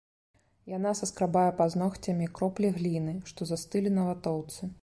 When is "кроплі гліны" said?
2.39-3.17